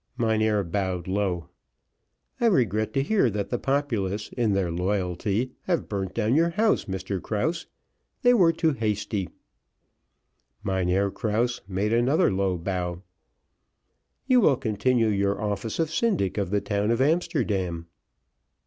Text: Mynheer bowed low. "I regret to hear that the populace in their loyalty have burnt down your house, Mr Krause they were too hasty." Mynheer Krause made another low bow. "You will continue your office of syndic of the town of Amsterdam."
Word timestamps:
Mynheer 0.17 0.63
bowed 0.63 1.07
low. 1.07 1.49
"I 2.39 2.47
regret 2.47 2.91
to 2.95 3.03
hear 3.03 3.29
that 3.29 3.51
the 3.51 3.59
populace 3.59 4.29
in 4.33 4.53
their 4.53 4.71
loyalty 4.71 5.51
have 5.65 5.87
burnt 5.87 6.15
down 6.15 6.33
your 6.33 6.49
house, 6.49 6.85
Mr 6.85 7.21
Krause 7.21 7.67
they 8.23 8.33
were 8.33 8.51
too 8.51 8.71
hasty." 8.73 9.29
Mynheer 10.63 11.11
Krause 11.11 11.61
made 11.67 11.93
another 11.93 12.31
low 12.33 12.57
bow. 12.57 13.03
"You 14.25 14.39
will 14.41 14.57
continue 14.57 15.09
your 15.09 15.39
office 15.39 15.77
of 15.77 15.91
syndic 15.91 16.39
of 16.39 16.49
the 16.49 16.61
town 16.61 16.89
of 16.89 16.99
Amsterdam." 16.99 17.85